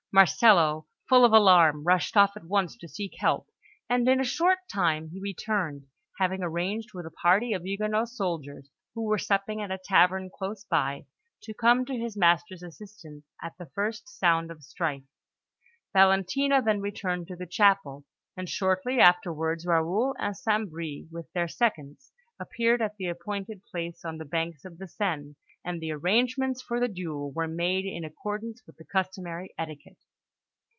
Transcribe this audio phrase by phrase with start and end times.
[0.13, 3.47] Marcello, full of alarm, rushed off at once to seek help;
[3.89, 5.85] and in a short time he returned,
[6.19, 10.65] having arranged with a party of Huguenot soldiers, who were supping at a tavern close
[10.65, 11.05] by,
[11.43, 15.03] to come to his master's assistance at the first sound of strife.
[15.93, 18.03] Valentina then returned to the chapel;
[18.35, 20.69] and shortly afterwards Raoul and St.
[20.69, 25.35] Bris, with their seconds, appeared at the appointed place on the banks of the Seine,
[25.63, 29.99] and the arrangements for the duel were made in accordance with the customary etiquette.